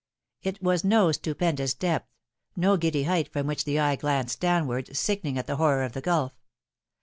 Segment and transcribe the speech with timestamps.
[0.41, 2.07] It was no stupendous depth,
[2.55, 6.01] no giddy height from which the eye glanced downward, sickening at the horror of the
[6.01, 6.31] gulf.